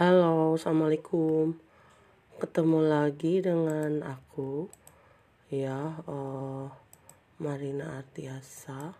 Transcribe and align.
Halo, 0.00 0.56
assalamualaikum. 0.56 1.60
Ketemu 2.40 2.88
lagi 2.88 3.44
dengan 3.44 4.00
aku, 4.00 4.72
ya, 5.52 6.00
uh, 6.08 6.72
Marina 7.36 8.00
Artiasa. 8.00 8.96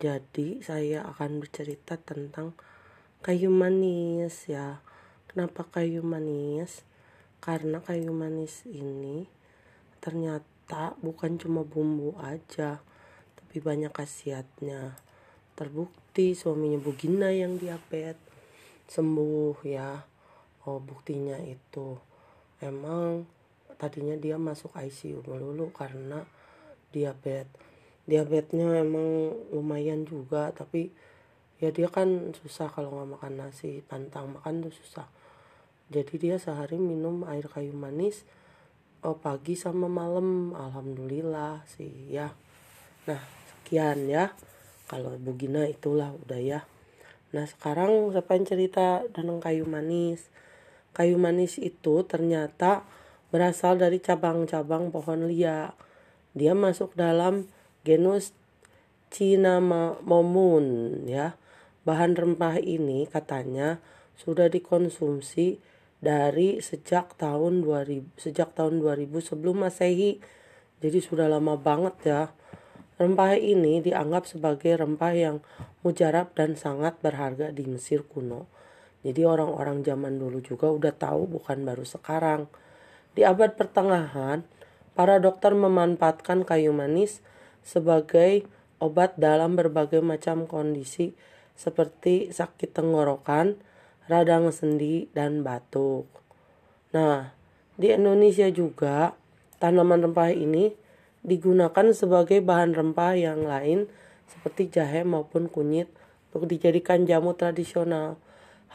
Jadi 0.00 0.64
saya 0.64 1.04
akan 1.12 1.44
bercerita 1.44 2.00
tentang 2.00 2.56
kayu 3.20 3.52
manis, 3.52 4.48
ya. 4.48 4.80
Kenapa 5.28 5.68
kayu 5.68 6.00
manis? 6.00 6.88
Karena 7.44 7.84
kayu 7.84 8.16
manis 8.16 8.64
ini 8.64 9.28
ternyata 10.00 10.96
bukan 11.04 11.36
cuma 11.36 11.68
bumbu 11.68 12.16
aja, 12.16 12.80
tapi 13.36 13.60
banyak 13.60 13.92
khasiatnya. 13.92 14.96
Terbukti 15.52 16.32
suaminya 16.32 16.80
Bugina 16.80 17.28
yang 17.28 17.60
diabetes 17.60 18.31
sembuh 18.92 19.56
ya. 19.64 20.04
Oh 20.68 20.76
buktinya 20.76 21.40
itu. 21.40 21.96
Emang 22.60 23.24
tadinya 23.80 24.14
dia 24.20 24.36
masuk 24.36 24.76
ICU 24.76 25.24
melulu 25.24 25.72
karena 25.72 26.22
diabetes 26.92 27.48
diabetesnya 28.02 28.82
emang 28.82 29.30
lumayan 29.54 30.02
juga 30.02 30.50
tapi 30.50 30.90
ya 31.62 31.70
dia 31.70 31.86
kan 31.86 32.34
susah 32.34 32.66
kalau 32.66 32.90
nggak 32.98 33.10
makan 33.14 33.34
nasi 33.38 33.80
pantang 33.80 34.36
makan 34.36 34.68
tuh 34.68 34.74
susah. 34.74 35.08
Jadi 35.88 36.14
dia 36.18 36.36
sehari 36.36 36.76
minum 36.76 37.22
air 37.24 37.46
kayu 37.48 37.72
manis 37.72 38.26
oh 39.06 39.16
pagi 39.16 39.56
sama 39.56 39.88
malam. 39.88 40.52
Alhamdulillah 40.52 41.64
sih 41.66 42.12
ya. 42.12 42.34
Nah 43.08 43.22
sekian 43.48 44.06
ya. 44.10 44.34
Kalau 44.90 45.16
Bugina 45.16 45.64
itulah 45.64 46.12
udah 46.12 46.36
ya 46.36 46.60
Nah 47.32 47.48
sekarang 47.48 48.12
saya 48.12 48.24
pengen 48.24 48.44
cerita 48.44 49.00
tentang 49.08 49.40
kayu 49.40 49.64
manis. 49.64 50.28
Kayu 50.92 51.16
manis 51.16 51.56
itu 51.56 52.04
ternyata 52.04 52.84
berasal 53.32 53.80
dari 53.80 53.96
cabang-cabang 53.96 54.92
pohon 54.92 55.24
lia. 55.24 55.72
Dia 56.36 56.52
masuk 56.52 56.92
dalam 56.92 57.48
genus 57.84 58.36
Cinnamomum 59.12 60.64
ya. 61.08 61.36
Bahan 61.84 62.16
rempah 62.16 62.60
ini 62.60 63.08
katanya 63.08 63.80
sudah 64.16 64.48
dikonsumsi 64.52 65.60
dari 66.02 66.60
sejak 66.60 67.16
tahun 67.16 67.64
2000 67.64 68.16
sejak 68.16 68.52
tahun 68.56 68.80
2000 68.80 69.08
sebelum 69.20 69.64
Masehi. 69.64 70.20
Jadi 70.82 70.98
sudah 71.00 71.28
lama 71.28 71.56
banget 71.56 71.94
ya. 72.04 72.22
Rempah 73.02 73.34
ini 73.34 73.82
dianggap 73.82 74.30
sebagai 74.30 74.78
rempah 74.78 75.10
yang 75.10 75.36
mujarab 75.82 76.30
dan 76.38 76.54
sangat 76.54 77.02
berharga 77.02 77.50
di 77.50 77.66
Mesir 77.66 78.06
kuno. 78.06 78.46
Jadi 79.02 79.26
orang-orang 79.26 79.82
zaman 79.82 80.22
dulu 80.22 80.38
juga 80.38 80.70
udah 80.70 80.94
tahu 80.94 81.26
bukan 81.26 81.66
baru 81.66 81.82
sekarang. 81.82 82.46
Di 83.18 83.26
abad 83.26 83.58
pertengahan, 83.58 84.46
para 84.94 85.18
dokter 85.18 85.50
memanfaatkan 85.50 86.46
kayu 86.46 86.70
manis 86.70 87.26
sebagai 87.66 88.46
obat 88.78 89.18
dalam 89.18 89.58
berbagai 89.58 89.98
macam 89.98 90.46
kondisi 90.46 91.18
seperti 91.58 92.30
sakit 92.30 92.70
tenggorokan, 92.70 93.58
radang 94.06 94.54
sendi, 94.54 95.10
dan 95.10 95.42
batuk. 95.42 96.06
Nah, 96.94 97.34
di 97.74 97.90
Indonesia 97.90 98.46
juga 98.46 99.18
tanaman 99.58 100.06
rempah 100.06 100.30
ini 100.30 100.78
digunakan 101.22 101.94
sebagai 101.94 102.42
bahan 102.42 102.74
rempah 102.74 103.14
yang 103.14 103.46
lain 103.46 103.86
seperti 104.26 104.70
jahe 104.70 105.06
maupun 105.06 105.46
kunyit 105.46 105.90
untuk 106.30 106.50
dijadikan 106.50 107.06
jamu 107.06 107.34
tradisional. 107.38 108.18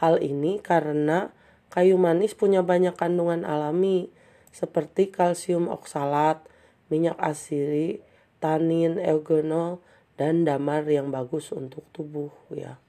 Hal 0.00 0.20
ini 0.24 0.60
karena 0.60 1.32
kayu 1.68 2.00
manis 2.00 2.32
punya 2.32 2.64
banyak 2.64 2.96
kandungan 2.96 3.44
alami 3.44 4.08
seperti 4.52 5.12
kalsium 5.12 5.68
oksalat, 5.68 6.40
minyak 6.88 7.18
asiri, 7.20 8.00
tanin, 8.40 8.96
eugenol, 8.96 9.84
dan 10.16 10.42
damar 10.48 10.88
yang 10.88 11.12
bagus 11.12 11.52
untuk 11.54 11.84
tubuh 11.94 12.32
ya. 12.50 12.80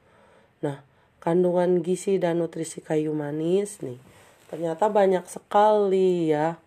Nah, 0.64 0.82
kandungan 1.20 1.84
gizi 1.84 2.18
dan 2.18 2.40
nutrisi 2.40 2.80
kayu 2.80 3.12
manis 3.12 3.84
nih 3.84 4.00
ternyata 4.50 4.90
banyak 4.90 5.30
sekali 5.30 6.34
ya. 6.34 6.58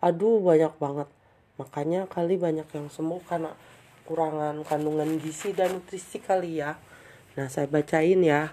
Aduh, 0.00 0.40
banyak 0.40 0.72
banget. 0.80 1.08
Makanya 1.56 2.04
kali 2.08 2.36
banyak 2.36 2.68
yang 2.72 2.88
sembuh 2.92 3.22
karena 3.24 3.52
kurangan 4.06 4.62
kandungan 4.62 5.18
gizi 5.18 5.56
dan 5.56 5.76
nutrisi 5.76 6.20
kali 6.22 6.60
ya. 6.60 6.76
Nah, 7.36 7.48
saya 7.48 7.66
bacain 7.68 8.20
ya. 8.22 8.52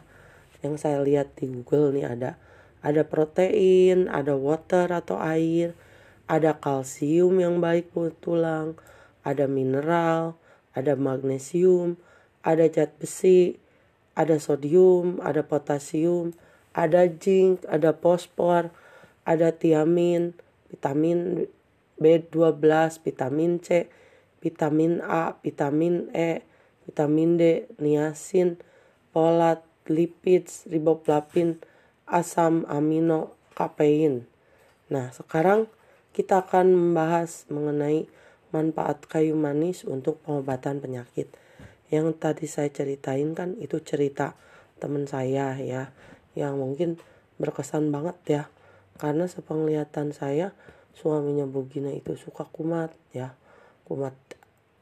Yang 0.64 0.88
saya 0.88 1.04
lihat 1.04 1.36
di 1.36 1.52
Google 1.52 1.92
nih 1.92 2.08
ada 2.08 2.32
ada 2.84 3.08
protein, 3.08 4.12
ada 4.12 4.36
water 4.36 4.92
atau 4.92 5.16
air, 5.20 5.72
ada 6.28 6.56
kalsium 6.60 7.40
yang 7.40 7.64
baik 7.64 7.96
buat 7.96 8.16
tulang, 8.20 8.76
ada 9.24 9.48
mineral, 9.48 10.36
ada 10.76 11.00
magnesium, 11.00 11.96
ada 12.44 12.68
zat 12.68 12.92
besi, 13.00 13.56
ada 14.20 14.36
sodium, 14.36 15.24
ada 15.24 15.48
potasium, 15.48 16.36
ada 16.76 17.08
zinc, 17.08 17.64
ada 17.72 17.96
fosfor, 17.96 18.68
ada 19.24 19.56
tiamin, 19.56 20.36
vitamin 20.68 21.48
B12, 22.04 22.60
vitamin 23.00 23.64
C, 23.64 23.88
vitamin 24.44 25.00
A, 25.00 25.40
vitamin 25.40 26.12
E, 26.12 26.44
vitamin 26.84 27.40
D, 27.40 27.72
niacin, 27.80 28.60
folat, 29.16 29.64
lipids, 29.88 30.68
riboflavin, 30.68 31.64
asam 32.04 32.68
amino, 32.68 33.40
kafein. 33.56 34.28
Nah, 34.92 35.16
sekarang 35.16 35.72
kita 36.12 36.44
akan 36.44 36.76
membahas 36.76 37.48
mengenai 37.48 38.12
manfaat 38.54 39.02
kayu 39.10 39.34
manis 39.34 39.82
untuk 39.88 40.22
pengobatan 40.22 40.84
penyakit. 40.84 41.32
Yang 41.90 42.20
tadi 42.22 42.46
saya 42.46 42.70
ceritain 42.70 43.34
kan 43.34 43.58
itu 43.58 43.82
cerita 43.82 44.38
teman 44.78 45.10
saya 45.10 45.58
ya, 45.58 45.90
yang 46.38 46.60
mungkin 46.60 47.02
berkesan 47.42 47.90
banget 47.90 48.18
ya. 48.30 48.44
Karena 49.02 49.26
sepenglihatan 49.26 50.14
saya 50.14 50.54
suaminya 50.94 51.46
Bu 51.50 51.66
Gina 51.68 51.92
itu 51.94 52.14
suka 52.18 52.46
kumat 52.50 52.94
ya. 53.12 53.34
Kumat 53.84 54.16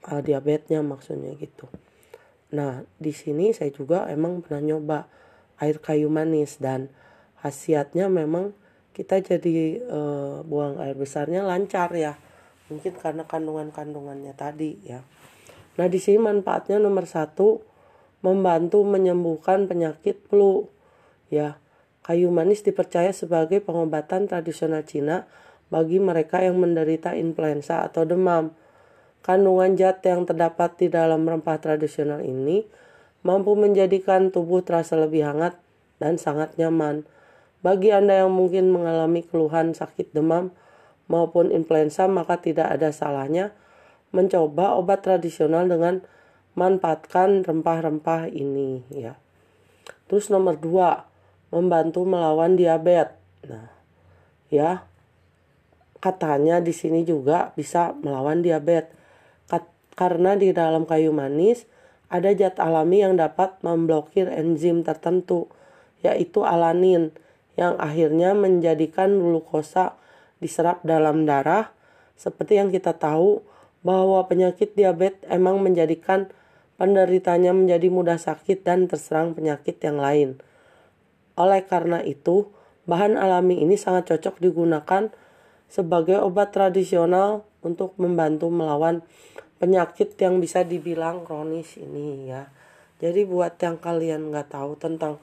uh, 0.07 0.21
diabetesnya 0.21 0.83
maksudnya 0.83 1.33
gitu. 1.39 1.67
Nah 2.51 2.83
di 2.99 3.15
sini 3.15 3.55
saya 3.55 3.71
juga 3.71 4.07
emang 4.11 4.43
pernah 4.43 4.61
nyoba 4.61 4.99
air 5.61 5.79
kayu 5.79 6.11
manis 6.11 6.59
dan 6.59 6.91
khasiatnya 7.41 8.11
memang 8.11 8.53
kita 8.91 9.23
jadi 9.23 9.81
uh, 9.87 10.37
buang 10.43 10.77
air 10.83 10.99
besarnya 10.99 11.41
lancar 11.47 11.95
ya. 11.95 12.19
Mungkin 12.67 12.95
karena 12.99 13.23
kandungan-kandungannya 13.27 14.35
tadi 14.35 14.79
ya. 14.83 15.03
Nah 15.79 15.87
di 15.87 15.99
sini 15.99 16.19
manfaatnya 16.19 16.79
nomor 16.79 17.07
satu 17.07 17.63
membantu 18.21 18.83
menyembuhkan 18.83 19.65
penyakit 19.65 20.27
flu 20.27 20.67
ya. 21.31 21.57
Kayu 22.01 22.33
manis 22.33 22.65
dipercaya 22.65 23.13
sebagai 23.13 23.61
pengobatan 23.61 24.25
tradisional 24.25 24.81
Cina 24.81 25.29
bagi 25.71 25.97
mereka 25.97 26.43
yang 26.43 26.59
menderita 26.59 27.15
influenza 27.15 27.81
atau 27.81 28.03
demam. 28.03 28.51
Kandungan 29.23 29.79
zat 29.79 30.03
yang 30.03 30.27
terdapat 30.27 30.75
di 30.75 30.91
dalam 30.91 31.23
rempah 31.23 31.57
tradisional 31.63 32.19
ini 32.21 32.67
mampu 33.23 33.55
menjadikan 33.55 34.29
tubuh 34.29 34.61
terasa 34.61 34.99
lebih 34.99 35.23
hangat 35.23 35.55
dan 36.03 36.19
sangat 36.19 36.53
nyaman. 36.59 37.07
Bagi 37.61 37.93
Anda 37.93 38.25
yang 38.25 38.33
mungkin 38.33 38.73
mengalami 38.73 39.23
keluhan 39.23 39.77
sakit 39.77 40.11
demam 40.11 40.51
maupun 41.05 41.53
influenza, 41.53 42.09
maka 42.09 42.41
tidak 42.41 42.73
ada 42.73 42.89
salahnya 42.89 43.53
mencoba 44.11 44.75
obat 44.75 45.07
tradisional 45.07 45.69
dengan 45.69 46.03
manfaatkan 46.57 47.47
rempah-rempah 47.47 48.27
ini 48.27 48.83
ya. 48.91 49.15
Terus 50.11 50.27
nomor 50.27 50.59
dua, 50.59 51.07
membantu 51.53 52.03
melawan 52.03 52.59
diabetes. 52.59 53.15
Nah, 53.47 53.71
ya, 54.51 54.83
katanya 56.01 56.59
di 56.59 56.73
sini 56.73 57.05
juga 57.05 57.53
bisa 57.53 57.93
melawan 58.01 58.41
diabetes. 58.41 58.99
Karena 59.91 60.39
di 60.39 60.49
dalam 60.55 60.89
kayu 60.89 61.13
manis 61.13 61.67
ada 62.09 62.31
zat 62.33 62.57
alami 62.57 63.05
yang 63.05 63.21
dapat 63.21 63.59
memblokir 63.61 64.27
enzim 64.33 64.81
tertentu, 64.81 65.45
yaitu 66.01 66.41
alanin, 66.41 67.13
yang 67.53 67.77
akhirnya 67.77 68.33
menjadikan 68.33 69.19
glukosa 69.19 69.93
diserap 70.41 70.81
dalam 70.81 71.29
darah. 71.29 71.69
Seperti 72.17 72.57
yang 72.57 72.73
kita 72.73 72.97
tahu 72.97 73.45
bahwa 73.85 74.25
penyakit 74.25 74.73
diabetes 74.73 75.21
emang 75.29 75.61
menjadikan 75.61 76.33
penderitanya 76.81 77.53
menjadi 77.53 77.93
mudah 77.93 78.17
sakit 78.17 78.65
dan 78.65 78.89
terserang 78.89 79.37
penyakit 79.37 79.77
yang 79.85 80.01
lain. 80.01 80.41
Oleh 81.37 81.61
karena 81.61 82.01
itu, 82.01 82.49
bahan 82.89 83.21
alami 83.21 83.61
ini 83.61 83.77
sangat 83.77 84.09
cocok 84.09 84.41
digunakan 84.41 85.13
sebagai 85.71 86.19
obat 86.19 86.51
tradisional 86.51 87.47
untuk 87.63 87.95
membantu 87.95 88.51
melawan 88.51 88.99
penyakit 89.63 90.19
yang 90.19 90.43
bisa 90.43 90.67
dibilang 90.67 91.23
kronis 91.23 91.79
ini 91.79 92.27
ya. 92.27 92.51
Jadi 92.99 93.23
buat 93.23 93.55
yang 93.63 93.79
kalian 93.79 94.35
nggak 94.35 94.51
tahu 94.51 94.75
tentang 94.75 95.15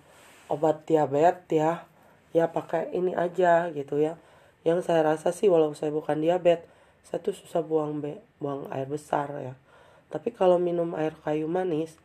obat 0.48 0.88
diabetes 0.88 1.52
ya, 1.52 1.84
ya 2.32 2.48
pakai 2.48 2.96
ini 2.96 3.12
aja 3.12 3.68
gitu 3.76 4.00
ya. 4.00 4.16
Yang 4.64 4.88
saya 4.88 5.14
rasa 5.14 5.36
sih 5.36 5.52
walau 5.52 5.76
saya 5.76 5.92
bukan 5.92 6.24
diabetes 6.24 6.64
saya 7.08 7.24
tuh 7.24 7.32
susah 7.32 7.64
buang 7.64 8.04
be 8.04 8.20
buang 8.36 8.68
air 8.68 8.84
besar 8.84 9.32
ya. 9.40 9.54
Tapi 10.08 10.32
kalau 10.32 10.60
minum 10.60 10.92
air 10.96 11.16
kayu 11.24 11.48
manis 11.48 11.96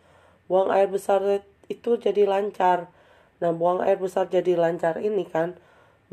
buang 0.52 0.72
air 0.72 0.92
besar 0.92 1.24
itu 1.72 1.96
jadi 2.00 2.28
lancar. 2.28 2.92
Nah 3.40 3.52
buang 3.52 3.84
air 3.84 4.00
besar 4.00 4.32
jadi 4.32 4.56
lancar 4.56 5.00
ini 5.00 5.28
kan 5.28 5.60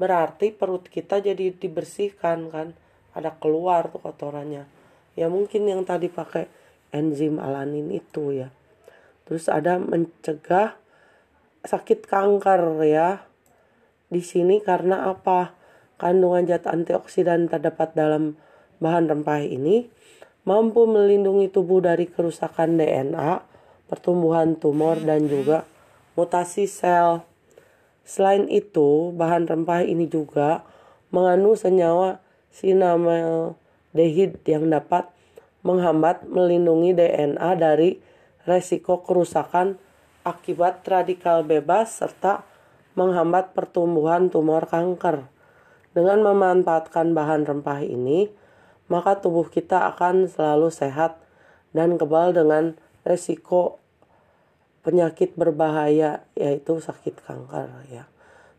berarti 0.00 0.56
perut 0.56 0.88
kita 0.88 1.20
jadi 1.20 1.52
dibersihkan 1.52 2.49
kan? 2.49 2.73
Ada 3.12 3.37
keluar 3.37 3.93
tuh 3.93 4.00
kotorannya. 4.00 4.64
Ya 5.12 5.29
mungkin 5.29 5.69
yang 5.69 5.85
tadi 5.85 6.08
pakai 6.08 6.49
enzim 6.97 7.37
alanin 7.37 7.93
itu 7.93 8.32
ya. 8.32 8.49
Terus 9.29 9.52
ada 9.52 9.76
mencegah 9.76 10.81
sakit 11.69 12.08
kanker 12.08 12.81
ya. 12.88 13.29
Di 14.08 14.25
sini 14.25 14.64
karena 14.64 15.12
apa? 15.12 15.52
Kandungan 16.00 16.49
zat 16.49 16.64
antioksidan 16.64 17.52
terdapat 17.52 17.93
dalam 17.93 18.41
bahan 18.81 19.12
rempah 19.12 19.44
ini 19.44 19.93
mampu 20.49 20.88
melindungi 20.88 21.52
tubuh 21.52 21.85
dari 21.85 22.08
kerusakan 22.08 22.81
DNA, 22.81 23.44
pertumbuhan 23.87 24.56
tumor 24.56 24.97
dan 24.97 25.29
juga 25.29 25.69
mutasi 26.17 26.64
sel. 26.64 27.30
Selain 28.11 28.51
itu, 28.51 29.15
bahan 29.15 29.47
rempah 29.47 29.87
ini 29.87 30.11
juga 30.11 30.67
mengandung 31.15 31.55
senyawa 31.55 32.19
sinamaldehid 32.51 34.43
yang 34.51 34.67
dapat 34.67 35.07
menghambat 35.62 36.27
melindungi 36.27 36.91
DNA 36.91 37.51
dari 37.55 38.03
resiko 38.51 39.07
kerusakan 39.07 39.79
akibat 40.27 40.83
radikal 40.91 41.47
bebas 41.47 42.03
serta 42.03 42.43
menghambat 42.99 43.55
pertumbuhan 43.55 44.27
tumor 44.27 44.67
kanker. 44.67 45.31
Dengan 45.95 46.27
memanfaatkan 46.27 47.15
bahan 47.15 47.47
rempah 47.47 47.87
ini, 47.87 48.27
maka 48.91 49.23
tubuh 49.23 49.47
kita 49.47 49.87
akan 49.95 50.27
selalu 50.27 50.71
sehat 50.75 51.15
dan 51.71 51.95
kebal 51.95 52.35
dengan 52.35 52.75
resiko 53.07 53.80
penyakit 54.81 55.37
berbahaya 55.37 56.25
yaitu 56.37 56.81
sakit 56.81 57.21
kanker 57.21 57.69
ya. 57.93 58.09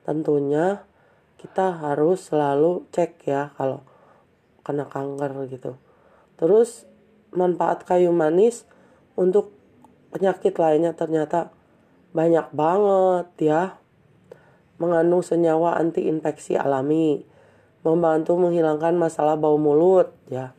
Tentunya 0.06 0.85
kita 1.41 1.73
harus 1.73 2.29
selalu 2.29 2.85
cek 2.94 3.25
ya 3.25 3.50
kalau 3.57 3.81
kena 4.62 4.85
kanker 4.85 5.50
gitu. 5.50 5.77
Terus 6.38 6.85
manfaat 7.33 7.85
kayu 7.85 8.13
manis 8.13 8.69
untuk 9.18 9.53
penyakit 10.13 10.53
lainnya 10.62 10.94
ternyata 10.94 11.50
banyak 12.13 12.53
banget 12.53 13.27
ya. 13.41 13.62
Mengandung 14.77 15.21
senyawa 15.21 15.77
anti 15.77 16.09
infeksi 16.09 16.57
alami 16.57 17.21
membantu 17.81 18.38
menghilangkan 18.38 18.94
masalah 18.97 19.38
bau 19.38 19.57
mulut 19.57 20.13
ya. 20.29 20.53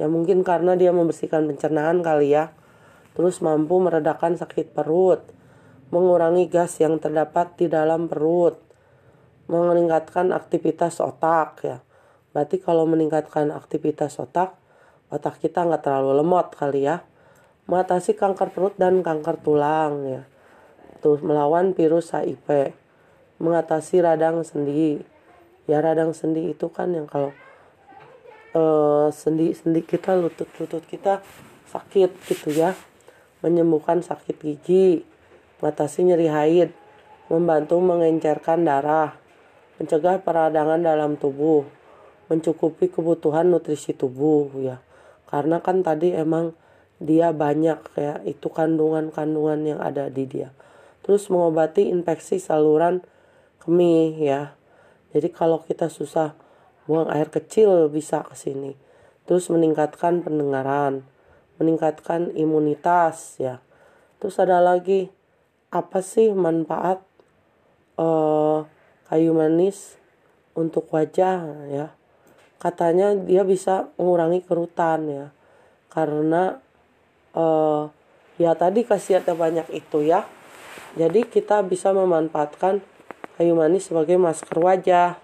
Ya 0.00 0.08
mungkin 0.08 0.40
karena 0.40 0.72
dia 0.76 0.90
membersihkan 0.92 1.44
pencernaan 1.44 2.00
kali 2.00 2.32
ya. 2.32 2.56
Terus 3.12 3.44
mampu 3.44 3.76
meredakan 3.76 4.40
sakit 4.40 4.72
perut, 4.72 5.20
mengurangi 5.92 6.48
gas 6.48 6.80
yang 6.80 6.96
terdapat 6.96 7.52
di 7.60 7.68
dalam 7.68 8.08
perut, 8.08 8.56
meningkatkan 9.52 10.32
aktivitas 10.32 10.96
otak 11.04 11.50
ya. 11.60 11.78
Berarti 12.32 12.56
kalau 12.56 12.88
meningkatkan 12.88 13.52
aktivitas 13.52 14.16
otak, 14.16 14.56
otak 15.12 15.36
kita 15.44 15.68
nggak 15.68 15.84
terlalu 15.84 16.24
lemot 16.24 16.56
kali 16.56 16.88
ya. 16.88 17.04
Mengatasi 17.68 18.16
kanker 18.16 18.50
perut 18.56 18.74
dan 18.80 19.04
kanker 19.04 19.36
tulang 19.44 20.08
ya. 20.08 20.22
Terus 21.04 21.20
melawan 21.20 21.76
virus 21.76 22.16
HIV, 22.16 22.72
mengatasi 23.36 24.00
radang 24.00 24.40
sendi, 24.40 25.02
ya 25.68 25.84
radang 25.84 26.16
sendi 26.16 26.56
itu 26.56 26.72
kan 26.72 26.90
yang 26.90 27.04
kalau 27.04 27.30
uh, 28.56 29.08
sendi 29.12 29.52
sendi 29.54 29.82
kita 29.82 30.14
lutut 30.16 30.48
lutut 30.58 30.82
kita 30.86 31.22
sakit 31.70 32.10
gitu 32.28 32.50
ya 32.54 32.74
menyembuhkan 33.42 34.00
sakit 34.00 34.38
gigi 34.40 35.02
mengatasi 35.60 36.06
nyeri 36.06 36.28
haid 36.30 36.70
membantu 37.28 37.78
mengencerkan 37.82 38.64
darah 38.66 39.14
mencegah 39.76 40.22
peradangan 40.22 40.80
dalam 40.82 41.18
tubuh 41.18 41.82
mencukupi 42.32 42.88
kebutuhan 42.88 43.52
nutrisi 43.52 43.92
tubuh 43.92 44.48
ya. 44.56 44.80
Karena 45.28 45.60
kan 45.60 45.84
tadi 45.84 46.16
emang 46.16 46.56
dia 46.96 47.28
banyak 47.34 47.80
ya 47.98 48.24
itu 48.24 48.48
kandungan-kandungan 48.48 49.60
yang 49.76 49.80
ada 49.84 50.08
di 50.08 50.24
dia. 50.24 50.56
Terus 51.04 51.28
mengobati 51.28 51.92
infeksi 51.92 52.40
saluran 52.40 53.04
kemih 53.60 54.16
ya. 54.16 54.56
Jadi 55.12 55.28
kalau 55.28 55.60
kita 55.60 55.92
susah 55.92 56.32
buang 56.88 57.12
air 57.12 57.28
kecil 57.28 57.92
bisa 57.92 58.24
ke 58.24 58.32
sini. 58.32 58.72
Terus 59.28 59.52
meningkatkan 59.52 60.24
pendengaran, 60.24 61.04
meningkatkan 61.62 62.34
imunitas 62.34 63.38
ya. 63.38 63.62
Terus 64.18 64.42
ada 64.42 64.58
lagi 64.58 65.06
apa 65.70 66.02
sih 66.02 66.34
manfaat 66.34 66.98
uh, 67.96 68.66
kayu 69.06 69.30
manis 69.30 69.94
untuk 70.58 70.90
wajah 70.90 71.46
ya? 71.70 71.94
Katanya 72.58 73.14
dia 73.14 73.46
bisa 73.46 73.94
mengurangi 73.94 74.42
kerutan 74.42 75.06
ya. 75.06 75.26
Karena 75.86 76.58
uh, 77.38 77.86
ya 78.42 78.58
tadi 78.58 78.82
khasiatnya 78.82 79.38
banyak 79.38 79.70
itu 79.70 80.02
ya. 80.02 80.26
Jadi 80.98 81.24
kita 81.30 81.62
bisa 81.62 81.94
memanfaatkan 81.94 82.82
kayu 83.38 83.54
manis 83.56 83.88
sebagai 83.88 84.18
masker 84.20 84.58
wajah 84.60 85.16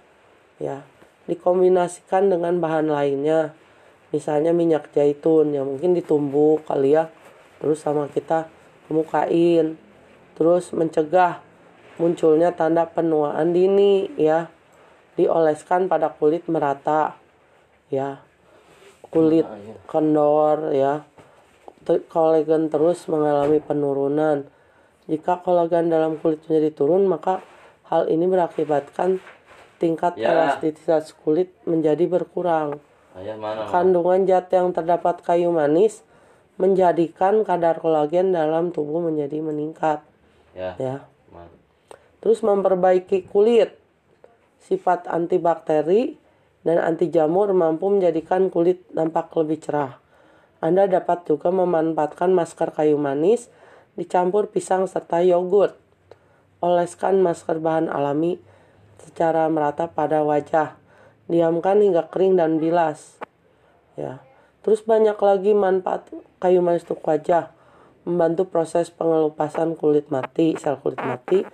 ya 0.56 0.82
dikombinasikan 1.28 2.32
dengan 2.32 2.56
bahan 2.58 2.88
lainnya 2.88 3.52
misalnya 4.14 4.56
minyak 4.56 4.88
zaitun 4.94 5.52
yang 5.52 5.68
mungkin 5.68 5.92
ditumbuk 5.92 6.64
kali 6.64 6.96
ya 6.96 7.12
terus 7.58 7.82
sama 7.82 8.08
kita 8.08 8.48
kemukain 8.86 9.76
terus 10.38 10.70
mencegah 10.72 11.42
munculnya 11.98 12.54
tanda 12.54 12.86
penuaan 12.86 13.52
dini 13.52 14.08
ya 14.14 14.48
dioleskan 15.18 15.90
pada 15.90 16.14
kulit 16.14 16.46
merata 16.46 17.18
ya 17.90 18.22
kulit 19.10 19.44
ah, 19.44 19.58
iya. 19.58 19.74
kendor 19.90 20.56
ya 20.70 20.92
kolagen 22.12 22.68
terus 22.68 23.08
mengalami 23.08 23.58
penurunan 23.58 24.46
jika 25.08 25.40
kolagen 25.40 25.88
dalam 25.90 26.20
kulit 26.20 26.44
menjadi 26.46 26.70
turun 26.70 27.08
maka 27.08 27.40
Hal 27.88 28.12
ini 28.12 28.28
berakibatkan 28.28 29.16
tingkat 29.80 30.20
ya. 30.20 30.28
elastisitas 30.28 31.16
kulit 31.24 31.48
menjadi 31.64 32.04
berkurang. 32.04 32.84
Mana, 33.38 33.66
Kandungan 33.70 34.26
zat 34.26 34.52
yang 34.54 34.70
terdapat 34.70 35.22
kayu 35.22 35.50
manis 35.50 36.02
menjadikan 36.58 37.46
kadar 37.46 37.78
kolagen 37.78 38.34
dalam 38.34 38.74
tubuh 38.74 38.98
menjadi 38.98 39.38
meningkat. 39.38 40.02
Ya. 40.54 40.74
ya. 40.78 40.96
Terus 42.18 42.42
memperbaiki 42.42 43.30
kulit. 43.30 43.78
Sifat 44.58 45.06
antibakteri 45.08 46.18
dan 46.66 46.82
anti 46.82 47.08
jamur 47.08 47.48
mampu 47.54 47.88
menjadikan 47.88 48.50
kulit 48.50 48.84
nampak 48.90 49.32
lebih 49.38 49.62
cerah. 49.62 49.96
Anda 50.58 50.90
dapat 50.90 51.24
juga 51.24 51.54
memanfaatkan 51.54 52.34
masker 52.34 52.74
kayu 52.74 52.98
manis 52.98 53.46
dicampur 53.94 54.50
pisang 54.50 54.90
serta 54.90 55.22
yogurt 55.22 55.78
Oleskan 56.58 57.22
masker 57.22 57.62
bahan 57.62 57.86
alami 57.86 58.34
secara 58.98 59.46
merata 59.46 59.86
pada 59.86 60.26
wajah. 60.26 60.74
Diamkan 61.28 61.84
hingga 61.84 62.08
kering 62.08 62.40
dan 62.40 62.56
bilas. 62.56 63.20
Ya. 63.94 64.24
Terus 64.64 64.82
banyak 64.82 65.16
lagi 65.20 65.52
manfaat 65.52 66.08
kayu 66.40 66.64
manis 66.64 66.88
untuk 66.88 67.04
wajah. 67.04 67.52
Membantu 68.08 68.48
proses 68.48 68.88
pengelupasan 68.88 69.76
kulit 69.76 70.08
mati, 70.08 70.56
sel 70.56 70.80
kulit 70.80 70.98
mati, 70.98 71.44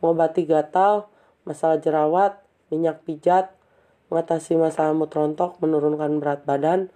mengobati 0.00 0.48
gatal, 0.48 1.12
masalah 1.44 1.76
jerawat, 1.76 2.40
minyak 2.72 3.04
pijat, 3.04 3.52
mengatasi 4.08 4.56
masalah 4.56 4.96
mood 4.96 5.12
rontok, 5.12 5.60
menurunkan 5.60 6.16
berat 6.16 6.48
badan, 6.48 6.88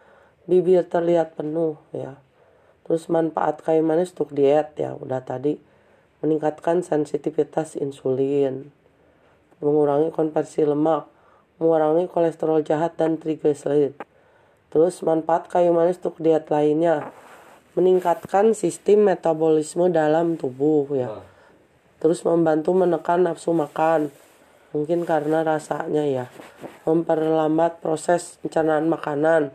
bibir 0.48 0.88
terlihat 0.88 1.36
penuh 1.36 1.76
ya. 1.92 2.16
Terus 2.88 3.06
manfaat 3.12 3.60
kayu 3.60 3.84
manis 3.84 4.10
untuk 4.16 4.32
diet 4.32 4.74
ya, 4.80 4.96
udah 4.96 5.22
tadi 5.22 5.60
meningkatkan 6.22 6.86
sensitivitas 6.86 7.74
insulin, 7.74 8.70
mengurangi 9.58 10.14
konversi 10.14 10.62
lemak, 10.62 11.10
mengurangi 11.62 12.10
kolesterol 12.10 12.66
jahat 12.66 12.98
dan 12.98 13.14
triglycerid. 13.22 13.94
Terus 14.74 14.98
manfaat 15.06 15.46
kayu 15.46 15.70
manis 15.70 16.02
untuk 16.02 16.18
diet 16.18 16.50
lainnya, 16.50 17.14
meningkatkan 17.78 18.50
sistem 18.50 19.06
metabolisme 19.06 19.86
dalam 19.94 20.34
tubuh 20.34 20.90
ya. 20.90 21.22
Terus 22.02 22.26
membantu 22.26 22.74
menekan 22.74 23.22
nafsu 23.22 23.54
makan, 23.54 24.10
mungkin 24.74 25.06
karena 25.06 25.46
rasanya 25.46 26.02
ya, 26.02 26.26
memperlambat 26.82 27.78
proses 27.78 28.42
pencernaan 28.42 28.90
makanan, 28.90 29.54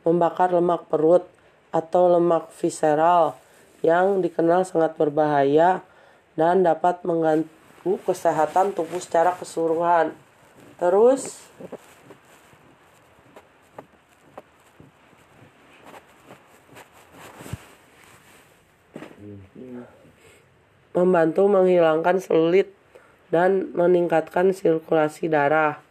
membakar 0.00 0.48
lemak 0.48 0.88
perut 0.88 1.28
atau 1.74 2.08
lemak 2.08 2.48
visceral 2.56 3.36
yang 3.84 4.24
dikenal 4.24 4.64
sangat 4.64 4.96
berbahaya 4.96 5.84
dan 6.40 6.64
dapat 6.64 7.04
mengganggu 7.04 8.00
kesehatan 8.08 8.72
tubuh 8.72 9.02
secara 9.02 9.36
keseluruhan. 9.36 10.23
Terus 10.78 11.44
membantu 20.94 21.50
menghilangkan 21.50 22.22
selit 22.22 22.70
dan 23.34 23.74
meningkatkan 23.74 24.54
sirkulasi 24.54 25.26
darah. 25.26 25.82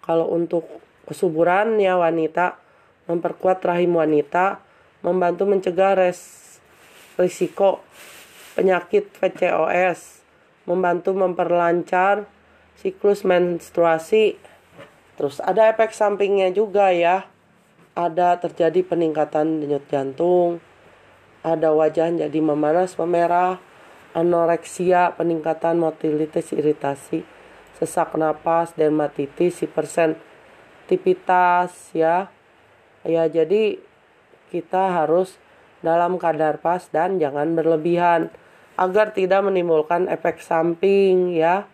Kalau 0.00 0.32
untuk 0.32 0.64
kesuburan 1.04 1.76
ya 1.76 2.00
wanita, 2.00 2.56
memperkuat 3.06 3.60
rahim 3.62 4.00
wanita, 4.00 4.64
membantu 5.04 5.44
mencegah 5.44 5.94
res, 5.94 6.42
risiko 7.20 7.84
penyakit 8.56 9.12
PCOS, 9.20 10.24
membantu 10.64 11.12
memperlancar 11.12 12.24
siklus 12.80 13.24
menstruasi. 13.24 14.36
Terus 15.16 15.40
ada 15.40 15.72
efek 15.72 15.96
sampingnya 15.96 16.52
juga 16.52 16.92
ya. 16.92 17.24
Ada 17.96 18.36
terjadi 18.36 18.84
peningkatan 18.84 19.64
denyut 19.64 19.88
jantung, 19.88 20.60
ada 21.40 21.72
wajah 21.72 22.12
jadi 22.12 22.40
memanas, 22.44 22.92
memerah, 23.00 23.56
anoreksia, 24.12 25.16
peningkatan 25.16 25.80
motilitas, 25.80 26.52
iritasi, 26.52 27.24
sesak 27.80 28.12
napas, 28.20 28.76
dermatitis, 28.76 29.64
hipersensitivitas 29.64 31.72
ya. 31.96 32.28
Ya 33.06 33.22
jadi 33.30 33.78
kita 34.52 34.92
harus 34.92 35.38
dalam 35.84 36.16
kadar 36.18 36.58
pas 36.58 36.88
dan 36.90 37.22
jangan 37.22 37.54
berlebihan 37.54 38.30
agar 38.76 39.14
tidak 39.14 39.44
menimbulkan 39.46 40.08
efek 40.08 40.40
samping 40.42 41.30
ya. 41.36 41.66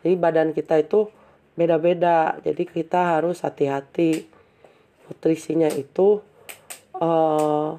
Jadi 0.00 0.14
badan 0.16 0.56
kita 0.56 0.80
itu 0.80 1.08
beda-beda. 1.54 2.38
Jadi 2.40 2.64
kita 2.64 3.18
harus 3.18 3.44
hati-hati. 3.44 4.24
Nutrisinya 5.10 5.68
itu 5.74 6.22
uh, 6.96 7.76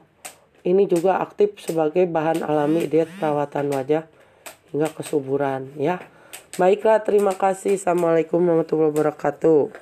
ini 0.61 0.85
juga 0.85 1.23
aktif 1.23 1.57
sebagai 1.63 2.05
bahan 2.05 2.45
alami 2.45 2.85
diet 2.85 3.09
perawatan 3.17 3.71
wajah 3.73 4.05
hingga 4.69 4.87
kesuburan 4.93 5.71
ya. 5.79 6.03
Baiklah, 6.59 6.99
terima 6.99 7.31
kasih. 7.31 7.79
Assalamualaikum 7.79 8.43
warahmatullahi 8.43 8.91
wabarakatuh. 8.91 9.71